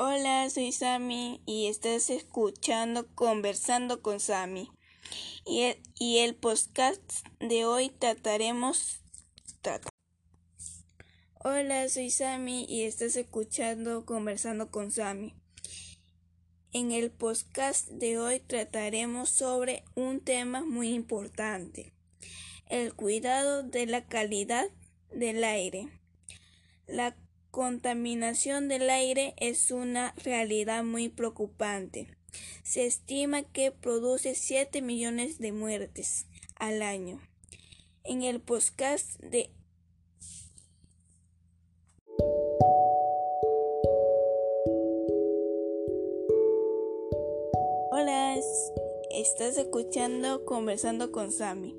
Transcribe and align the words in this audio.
Hola, 0.00 0.48
soy 0.48 0.70
Sami 0.70 1.42
y 1.44 1.66
estás 1.66 2.08
escuchando 2.08 3.12
Conversando 3.16 4.00
con 4.00 4.20
Sami. 4.20 4.70
Y 5.44 5.62
el, 5.62 5.82
el 5.98 6.36
podcast 6.36 7.02
de 7.40 7.64
hoy 7.64 7.88
trataremos... 7.88 9.00
Hola, 11.42 11.88
soy 11.88 12.10
Sami 12.12 12.64
y 12.68 12.84
estás 12.84 13.16
escuchando 13.16 14.06
Conversando 14.06 14.70
con 14.70 14.92
Sami. 14.92 15.34
En 16.70 16.92
el 16.92 17.10
podcast 17.10 17.88
de 17.88 18.20
hoy 18.20 18.38
trataremos 18.38 19.30
sobre 19.30 19.82
un 19.96 20.20
tema 20.20 20.64
muy 20.64 20.90
importante, 20.90 21.92
el 22.68 22.94
cuidado 22.94 23.64
de 23.64 23.86
la 23.86 24.06
calidad 24.06 24.68
del 25.10 25.42
aire. 25.42 25.88
La 26.86 27.16
contaminación 27.50 28.68
del 28.68 28.90
aire 28.90 29.34
es 29.38 29.70
una 29.70 30.14
realidad 30.24 30.84
muy 30.84 31.08
preocupante. 31.08 32.08
Se 32.62 32.86
estima 32.86 33.42
que 33.42 33.70
produce 33.70 34.34
7 34.34 34.82
millones 34.82 35.38
de 35.38 35.52
muertes 35.52 36.26
al 36.56 36.82
año. 36.82 37.20
En 38.04 38.22
el 38.22 38.40
podcast 38.40 39.18
de 39.20 39.50
Hola, 47.90 48.36
estás 49.10 49.56
escuchando 49.56 50.44
Conversando 50.44 51.10
con 51.10 51.32
Sami. 51.32 51.74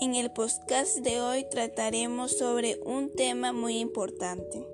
En 0.00 0.14
el 0.14 0.30
podcast 0.30 0.98
de 0.98 1.20
hoy 1.20 1.44
trataremos 1.50 2.38
sobre 2.38 2.78
un 2.84 3.10
tema 3.10 3.52
muy 3.52 3.78
importante, 3.78 4.66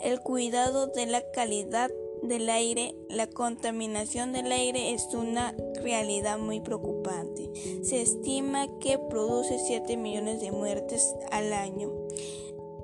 el 0.00 0.20
cuidado 0.20 0.86
de 0.86 1.06
la 1.06 1.22
calidad 1.32 1.90
del 2.22 2.48
aire. 2.48 2.94
La 3.08 3.26
contaminación 3.26 4.32
del 4.32 4.52
aire 4.52 4.92
es 4.94 5.08
una 5.14 5.54
realidad 5.82 6.38
muy 6.38 6.60
preocupante. 6.60 7.50
Se 7.82 8.00
estima 8.00 8.68
que 8.78 8.98
produce 8.98 9.58
7 9.58 9.96
millones 9.96 10.40
de 10.40 10.52
muertes 10.52 11.14
al 11.30 11.52
año. 11.52 11.90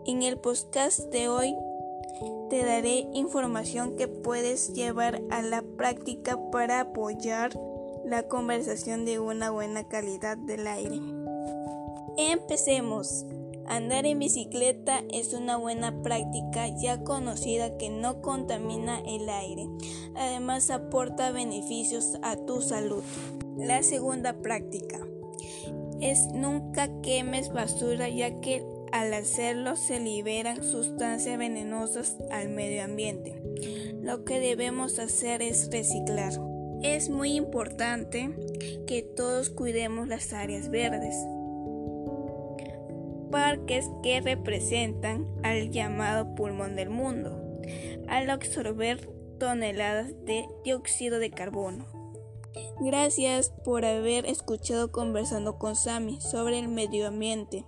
En 0.06 0.22
el 0.22 0.38
podcast 0.38 1.00
de 1.10 1.28
hoy 1.28 1.54
te 2.50 2.64
daré 2.64 3.06
información 3.12 3.97
que 3.97 4.08
puedes 4.08 4.72
llevar 4.72 5.22
a 5.30 5.42
la 5.42 5.62
práctica 5.62 6.50
para 6.50 6.80
apoyar 6.80 7.58
la 8.04 8.25
conversación 8.25 9.04
de 9.04 9.19
una 9.19 9.50
buena 9.50 9.86
calidad 9.86 10.36
del 10.36 10.66
aire. 10.66 11.17
Empecemos. 12.16 13.24
Andar 13.68 14.06
en 14.06 14.18
bicicleta 14.18 15.02
es 15.12 15.34
una 15.34 15.56
buena 15.58 16.02
práctica 16.02 16.66
ya 16.80 17.04
conocida 17.04 17.77
que 17.77 17.91
no 17.91 18.22
contamina 18.22 18.98
el 19.00 19.28
aire. 19.28 19.69
Además 20.16 20.70
aporta 20.70 21.32
beneficios 21.32 22.19
a 22.22 22.36
tu 22.36 22.62
salud. 22.62 23.04
La 23.56 23.82
segunda 23.82 24.32
práctica 24.32 24.98
es 26.00 26.28
nunca 26.32 26.88
quemes 27.02 27.52
basura 27.52 28.08
ya 28.08 28.41
que 28.41 28.64
al 28.91 29.12
hacerlo 29.12 29.76
se 29.76 30.00
liberan 30.00 30.64
sustancias 30.64 31.38
venenosas 31.38 32.16
al 32.30 32.48
medio 32.48 32.82
ambiente. 32.82 33.42
Lo 34.00 34.24
que 34.24 34.41
debemos 34.41 34.98
hacer 34.98 35.42
es 35.42 35.69
reciclar. 35.70 36.32
Es 36.82 37.10
muy 37.10 37.34
importante 37.34 38.30
que 38.86 39.02
todos 39.02 39.50
cuidemos 39.50 40.08
las 40.08 40.32
áreas 40.32 40.70
verdes 40.70 41.14
parques 43.30 43.90
que 44.02 44.20
representan 44.20 45.26
al 45.42 45.70
llamado 45.70 46.34
pulmón 46.34 46.76
del 46.76 46.90
mundo, 46.90 47.60
al 48.08 48.30
absorber 48.30 49.08
toneladas 49.38 50.12
de 50.24 50.48
dióxido 50.64 51.18
de 51.18 51.30
carbono. 51.30 51.86
Gracias 52.80 53.52
por 53.64 53.84
haber 53.84 54.26
escuchado 54.26 54.90
conversando 54.90 55.58
con 55.58 55.76
Sami 55.76 56.20
sobre 56.20 56.58
el 56.58 56.69
medio 56.69 57.08
ambiente. 57.08 57.64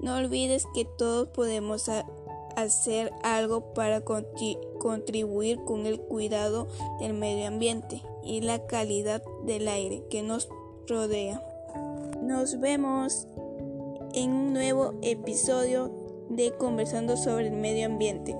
No 0.00 0.16
olvides 0.16 0.66
que 0.74 0.84
todos 0.84 1.28
podemos 1.28 1.90
hacer 2.56 3.12
algo 3.22 3.74
para 3.74 4.02
contribuir 4.02 5.60
con 5.64 5.86
el 5.86 6.00
cuidado 6.00 6.68
del 7.00 7.14
medio 7.14 7.48
ambiente 7.48 8.02
y 8.22 8.40
la 8.40 8.66
calidad 8.66 9.22
del 9.44 9.68
aire 9.68 10.04
que 10.10 10.22
nos 10.22 10.48
rodea. 10.86 11.42
Nos 12.22 12.60
vemos 12.60 13.26
en 14.14 14.32
un 14.32 14.52
nuevo 14.52 14.94
episodio 15.02 15.92
de 16.28 16.52
Conversando 16.56 17.16
sobre 17.16 17.48
el 17.48 17.52
Medio 17.52 17.86
Ambiente. 17.86 18.36